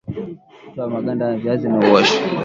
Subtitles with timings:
[0.73, 2.17] Toa maganda ya viazi na uoshe